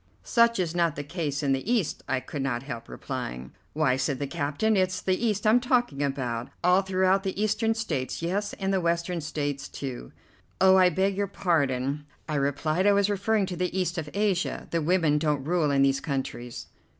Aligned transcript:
"Such 0.23 0.57
is 0.57 0.73
not 0.73 0.95
the 0.95 1.03
case 1.03 1.43
in 1.43 1.51
the 1.51 1.71
East," 1.71 2.01
I 2.07 2.19
could 2.21 2.41
not 2.41 2.63
help 2.63 2.89
replying. 2.89 3.51
"Why," 3.73 3.97
said 3.97 4.17
the 4.17 4.25
captain, 4.25 4.75
"it's 4.75 4.99
the 4.99 5.13
East 5.23 5.45
I'm 5.45 5.59
talking 5.59 6.01
about. 6.01 6.49
All 6.63 6.81
throughout 6.81 7.21
the 7.21 7.39
Eastern 7.39 7.75
States, 7.75 8.19
yes, 8.19 8.53
and 8.53 8.73
the 8.73 8.81
Western 8.81 9.21
States, 9.21 9.69
too." 9.69 10.11
"Oh, 10.59 10.75
I 10.75 10.89
beg 10.89 11.15
your 11.15 11.27
pardon," 11.27 12.07
I 12.27 12.33
replied, 12.37 12.87
"I 12.87 12.93
was 12.93 13.11
referring 13.11 13.45
to 13.45 13.55
the 13.55 13.79
East 13.79 13.99
of 13.99 14.09
Asia. 14.15 14.67
The 14.71 14.81
women 14.81 15.19
don't 15.19 15.43
rule 15.45 15.69
in 15.69 15.83
these 15.83 15.99
countries." 15.99 16.65